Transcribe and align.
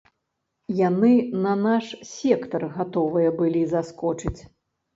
Яны 0.77 1.11
на 1.43 1.53
наш 1.65 1.85
сектар 2.13 2.67
гатовыя 2.81 3.29
былі 3.45 3.65
заскочыць. 3.77 4.37